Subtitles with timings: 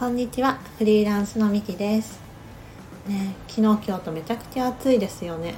[0.00, 0.58] こんにちは。
[0.78, 2.18] フリーランスのみきです。
[3.06, 5.54] ね昨日今日とめちゃくちゃ暑いですよね。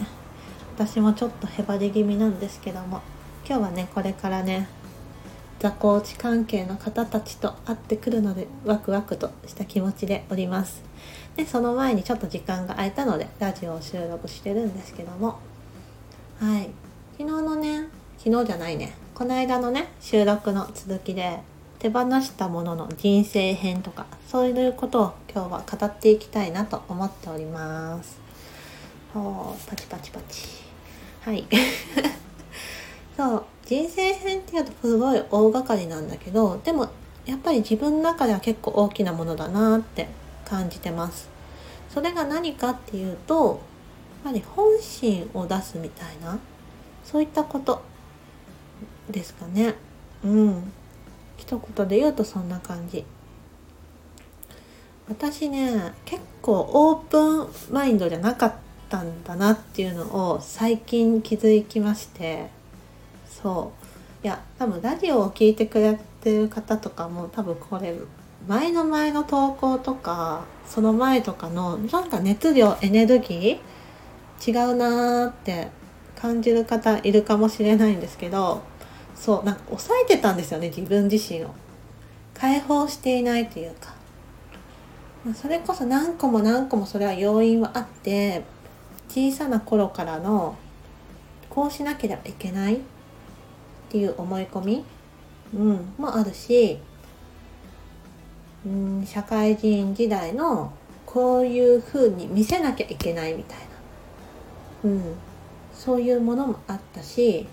[0.77, 3.03] 私もちょっとへばり気味なんですけども。
[3.47, 4.67] 今日はねこれからね
[5.61, 10.83] 座コーチ関係の方たちと会ってくるのでワクワクとした気持ちでおります。
[11.37, 15.39] でその前にちょっと時間が空いたのでラジオを収録してるんですけども。
[16.41, 16.69] はい。
[17.17, 17.87] 昨日のね
[18.19, 18.93] 昨日じゃないね。
[19.15, 21.39] この間のね収録の続きで
[21.83, 28.21] 手放したものの人生編とかそういうことを今日は語っていきたいなと思っております。
[29.17, 30.47] おパチパチパチ。
[31.23, 31.45] はい。
[33.17, 36.89] そう人生編っていうとすごい大掛かりなんだけどでも
[37.27, 40.07] やっぱり自分の中では結構大きなものだなって
[40.45, 41.29] 感じてます。
[41.93, 43.61] それが何かっていうと
[44.25, 46.39] やっぱり本心を出すみたいな
[47.03, 47.83] そういったこと
[49.11, 49.75] ですかね。
[50.23, 50.73] うん。
[51.43, 53.05] 一言で言うとそんな感じ。
[55.09, 58.55] 私ね結構オープンマインドじゃなかっ
[58.89, 62.49] たんだなっていうのを最近気づきまして。
[63.27, 63.73] そ
[64.23, 64.25] う。
[64.25, 67.97] いや多分ラジオを聴いてくれてる方とかも多分これ
[68.47, 75.69] 前の前の投稿とかその前とかのなんか熱量エネルギー違うなーって
[76.15, 78.63] 感じる方いるかもしれないんですけど
[79.15, 81.51] そうなんか抑えてたんですよね自分自身を。
[82.35, 83.95] 解放していないというか。
[85.35, 88.43] それこそ何個も何個もそれは要因はあって
[89.09, 90.57] 小さな頃からの
[91.49, 92.79] こうしなければいけないっ
[93.89, 94.85] ていう思い込み、
[95.55, 96.81] うん、もあるし、
[98.67, 100.73] うん、社会人時代の
[101.07, 103.59] こういう風に見せなきゃいけないみたい
[104.83, 105.03] な、うん、
[105.73, 107.47] そういうものもあったし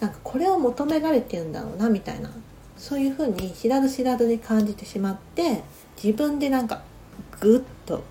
[0.00, 2.30] なんかこれを求められてるんだろうなみたいな
[2.76, 5.62] そういうふうに知らず知らずに感じてしまって
[6.02, 6.82] 自分でなんか
[7.40, 8.04] グッと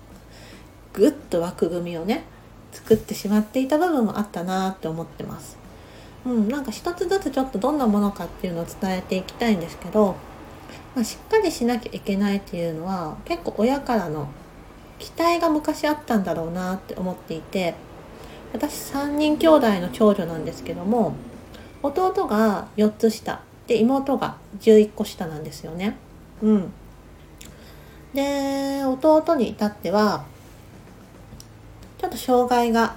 [0.92, 2.24] グッと枠組みをね
[2.72, 5.56] 作ってしまっていた部分もあったなって思ってます。
[6.26, 10.16] うん、なんか一つずつちょっとどんなものかっていうのを伝えていきたいんですけど、
[10.94, 14.28] まあ、しっかりしなきゃいけないっていうのは結構親からの
[14.98, 17.74] 期待が昔あったんだろうなって思っていて
[18.52, 21.14] 私3人兄弟の長女なんですけども
[21.82, 25.96] 弟が4つ下で妹が11個下なんですよね。
[26.42, 26.72] うん。
[28.14, 30.24] で弟に至っては
[31.98, 32.96] ちょっと障害が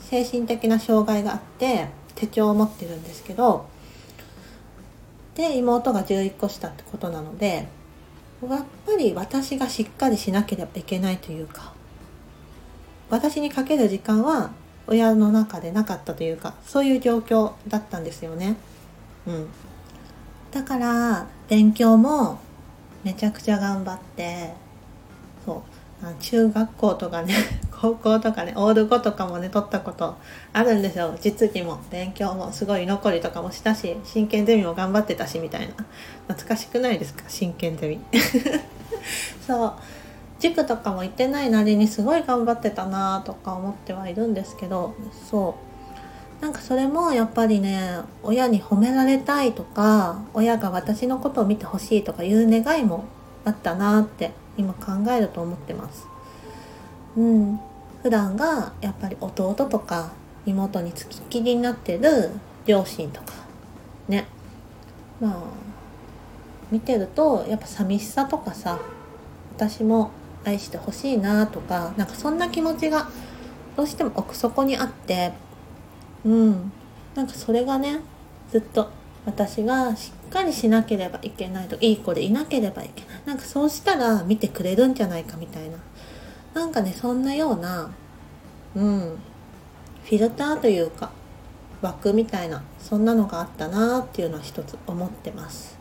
[0.00, 3.66] 精神的な障害があって手帳を持ってるんですけど
[5.34, 7.68] で妹が11個下ってことなので
[8.48, 11.72] やっぱり私がしっかりしなければいけないというか
[13.10, 14.50] 私にかける時間は
[14.86, 18.56] 親の中でなかったというかそういう状況だったんですよね。
[19.26, 19.48] うん、
[20.52, 22.38] だから勉強も
[23.04, 24.52] めちゃくちゃ頑張って
[25.44, 25.62] そう。
[26.20, 27.34] 中学校とかね
[27.80, 30.14] 高校とかねオール5とかもね取ったこと
[30.52, 31.16] あるんですよ。
[31.20, 35.74] 実技も勉強もすごい残りとかもしたし真剣ゼミも頑張ってたしみたいな。
[36.28, 37.24] 懐かしくないですか？
[37.28, 38.00] 真剣ゼミ。
[39.46, 39.72] そう。
[40.48, 44.94] 塾とかも行ってないなりにすごい頑張ってたなとか思ってはいるんですけど
[45.28, 46.42] そう。
[46.42, 53.04] なんかそれもやっぱりね親に褒められたいとか親が私のことを見てほしいとかいう願いも
[53.44, 56.06] あったなって今考えると思ってます。
[57.16, 57.60] うん、
[58.02, 60.12] 普段がやっぱり弟とか
[60.44, 62.30] 妹につきっきりになってる
[62.66, 63.32] 両親とか
[64.08, 64.26] ね。
[65.20, 65.66] まあ
[66.70, 68.78] 見てるとやっぱ寂しさとかさ
[69.56, 70.10] 私も
[70.46, 73.08] 愛してほしいなとかなんかそんな気持ちが
[73.76, 75.32] どうしても奥底にあって
[76.24, 76.72] うん。
[77.14, 78.00] なんかそれがね
[78.50, 78.90] ずっと
[79.24, 83.20] 私がしっかりしなければいけないといい子でいなければいけない。
[83.26, 85.78] なんかそうしたら見てくれるんじゃないかみたいな。
[86.54, 87.90] なんかねそんなような
[88.74, 89.18] うん。
[90.04, 91.10] フィルターというか
[91.82, 95.76] 枠みたいなそんなのがあったなっていうのは一つ思ってます。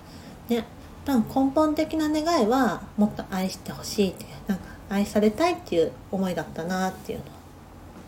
[0.50, 0.66] ね。
[1.06, 7.20] 多分根本的な願いはもっと愛してほしいっていうなんか愛されたいっていう思いだったなっていう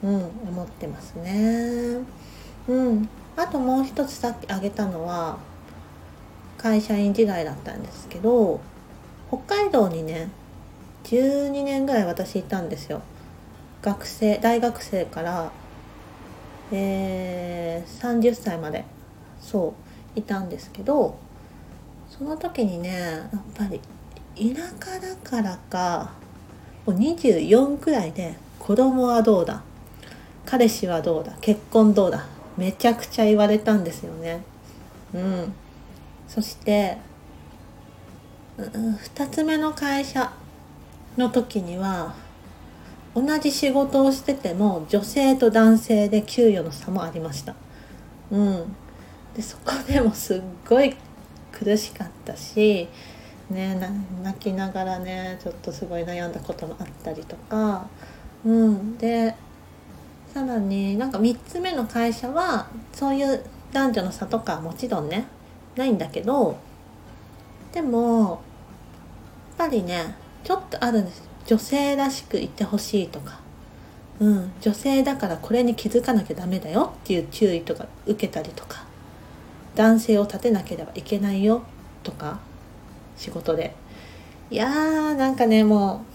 [0.03, 1.99] のを、うん、思ってますね。
[2.67, 5.37] うん、あともう一つさっき挙げたのは
[6.57, 8.59] 会社員時代だったんですけど
[9.29, 10.29] 北海道にね
[11.03, 13.01] 12年ぐらい私いたんですよ。
[13.81, 15.51] 学生大学生から、
[16.71, 18.85] えー、30歳まで
[19.39, 19.75] そ
[20.15, 21.17] ういたんですけど
[22.09, 23.79] その時にねやっぱり
[24.35, 26.11] 田舎だからか
[26.85, 29.63] もう24くらいで子供はどうだ？
[30.45, 31.33] 彼氏はどうだ？
[31.41, 32.25] 結婚どうだ？
[32.57, 34.43] めちゃくちゃ言われたんですよね。
[35.13, 35.53] うん、
[36.27, 36.97] そして
[38.57, 40.33] 2つ目の会社
[41.17, 42.15] の時には
[43.15, 47.55] 同じ仕事をしてても女性と男性で給与の差もありました。
[48.31, 48.75] うん。
[49.35, 50.95] でそこでもすっごい
[51.57, 52.87] 苦しかったし
[53.49, 53.79] ね
[54.23, 57.87] 泣きながらねちょっとすごい悩んだこともあったりとか。
[58.45, 58.97] うん。
[58.97, 59.35] で
[60.33, 65.25] さらになんか3つ目の会社はそういう男女の差とかもちろんね
[65.75, 66.57] ないんだけど
[67.73, 68.37] でもやっ
[69.57, 73.39] ぱりねちょっとあるんです女性らしくいてほしいとか、
[74.19, 78.86] うん、女性だからこれに気づかなきゃダメだよっていう注意とか受けたりとか。
[79.77, 81.61] 男性を立てなければいけないよ
[82.03, 82.39] とか
[83.15, 83.75] 仕事で。
[84.49, 86.05] いやーなんかねも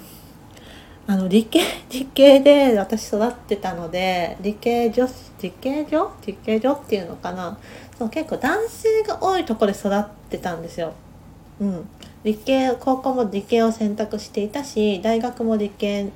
[1.09, 1.61] うあの理系
[1.91, 6.11] 理系で私育ってたので理系女子理系女？
[6.27, 7.57] 理系女っていうのかな？
[7.99, 10.93] そう結構男性が多いところで育ってたんですよ。
[11.61, 11.89] うん、
[12.25, 16.09] 理系高校も理系を選択していたし大学も理系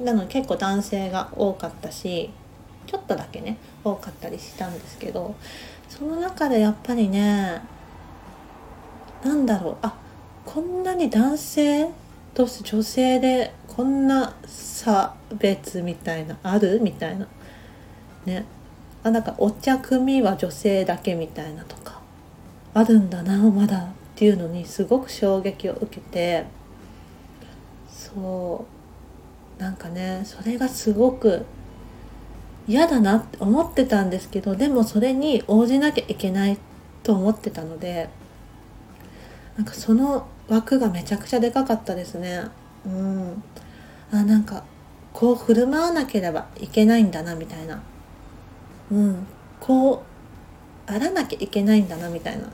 [0.00, 2.30] なので結構男性が多かったし
[2.86, 5.34] ちょっとだけね多かったりしたんですけど
[5.90, 7.60] その中でやっぱりね
[9.22, 9.94] なんだろうあ
[10.46, 11.90] こんなに男性
[12.32, 17.26] と女性でこんな差別みたいなあるみたいな。
[18.24, 18.46] ね。
[19.02, 22.00] あなんかお茶組は女性だけみたいなとか
[22.74, 26.46] あるんだなまだっていうのにすごく衝撃を受けて
[27.90, 28.66] そ
[29.58, 29.62] う。
[29.62, 31.44] なんかねそれがすごく
[32.70, 36.56] 嫌だなって思ってたんですけどでもそれに応じなきゃいけない
[37.02, 38.08] と思ってたので
[39.56, 42.44] なんかその枠がめちゃくちゃでかかったですね。
[42.86, 43.42] うん。
[44.12, 44.64] あなんか
[45.12, 47.82] こう振る舞わなければいけないんだなみたいな。
[48.90, 49.26] うん。
[49.58, 50.00] こう
[50.86, 52.48] あらなきゃいけないんだなみたいな。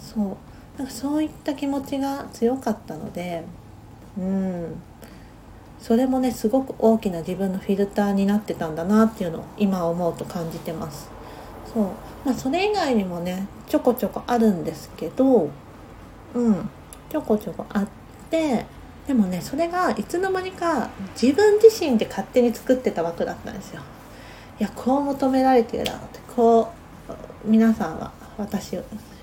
[0.00, 0.78] そう。
[0.78, 3.44] なんかそういった気持ちが強かったので
[4.16, 4.82] うん。
[5.80, 11.10] それもねすごく大きな自分のフィルターになってたんだなっていうのを今思うと感じてます。
[11.72, 11.84] そう。
[12.24, 15.50] まあそれ以外にもねちょこちょこあるんですけど
[16.34, 16.70] うん。
[17.10, 17.88] ちょこちょこあっ
[18.30, 18.66] て
[19.06, 20.90] でもねそれがいつの間にか
[21.20, 23.80] 自分自身で勝手に作ってた枠だったんですよ。
[24.60, 26.72] いやこう求められてるだろうってこ
[27.08, 28.76] う皆さんは私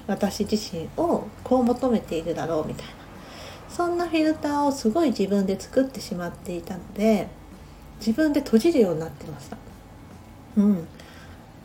[0.07, 3.04] 私自身をこう求めているだろうみたいな。
[3.75, 7.27] そんなフィルターをすごい自分で作ってしまっていたので
[7.99, 9.57] 自分で閉じるようになってました。
[10.55, 10.87] うん。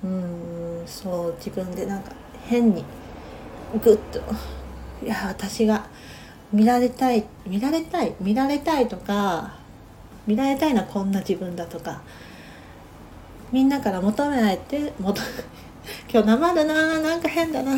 [0.02, 2.10] うんそう自分でなんか
[2.46, 2.84] 変に
[3.80, 4.18] グッと
[5.04, 5.86] いや私が
[6.52, 9.54] 見られたい見られたい見られたいとか
[10.26, 12.02] 見られたいのはこんな自分だとか
[13.52, 17.72] みんなから求められて 今日生だななんか変だな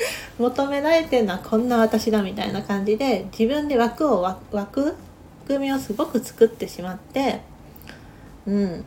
[0.38, 4.22] 求められてるのはこんな私だみたいな感じで自分で枠を
[4.52, 4.94] 枠
[5.46, 7.40] 組みをすごく作ってしまって
[8.46, 8.84] うん。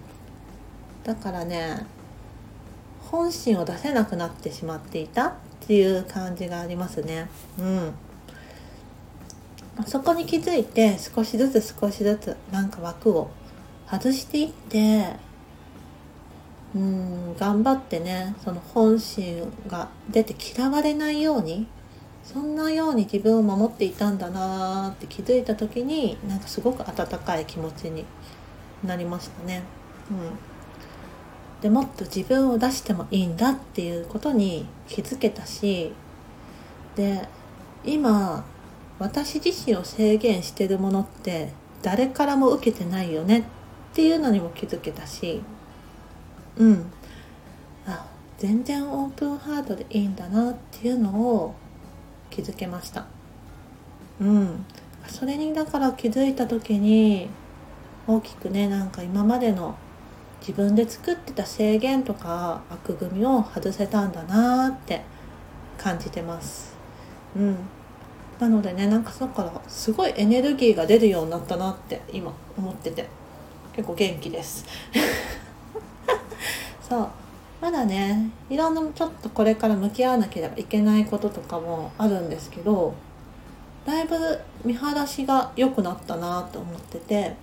[1.03, 1.85] だからね
[2.99, 5.33] 本心を出せなくなってしまっていたっ
[5.67, 7.29] ていう感じがありますね。
[7.59, 7.93] うん。
[9.85, 13.29] そこに気づいて少しずつ少しずつなんか枠を
[13.89, 15.15] 外していって
[16.75, 21.67] うん頑張ってねその本心が出て嫌われないように
[22.23, 28.05] そんなように自分を守っていたんだなーって気づいた時になんかすごく温かい気持ちに
[28.83, 29.63] なりましたね。
[30.09, 30.17] うん、
[31.61, 35.93] でもっと自分を出してもいいんだっていうことに気づけたし
[36.95, 37.27] で
[37.83, 38.45] 今
[38.99, 43.43] 私自身を制限してるものって誰からも受けてないよねっ
[43.93, 45.41] ていうのにも気づけたし
[46.57, 46.91] うん。
[47.85, 48.05] あ
[48.37, 51.55] 全然オープンハートでいいんだなっていうのを
[52.29, 53.05] 気づけました。
[54.19, 54.65] うん。
[55.07, 57.29] それにだから気づいた時に
[58.07, 59.75] 大きくねなんか今までの
[60.39, 65.01] 自分で作ってた制限とか枠組みを外せたんだなって
[65.77, 66.75] 感じてます。
[67.35, 67.57] うん。
[68.39, 73.07] なのでねなんかそこからすごいエネルギーが出るようになったなって今思ってて
[73.75, 74.65] 結構元気です。
[76.91, 77.07] そう
[77.61, 82.93] まだねいろんなちょっとこれから向き合わなければいけないこととかもあるんですけど
[83.85, 84.17] だいぶ
[84.65, 87.33] 見晴らしが良くなったなと思ってて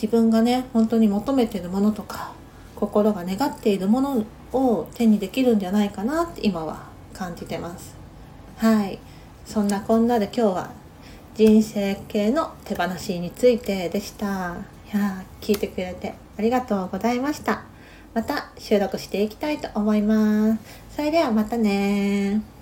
[0.00, 2.32] 自分がね本当に求めてるものとか
[2.76, 7.96] 心が願っているものを手にできるんじゃないかなって今は感じてます。
[8.56, 9.00] はい。
[9.44, 10.70] そんなこんなで今日は
[11.34, 14.54] 人生系の手放しについてでした。
[14.92, 16.23] いや聞いてくれて。
[16.36, 17.64] ありがとうございました。
[18.14, 20.62] また収録していきたいと思います。
[20.96, 22.53] それではまたね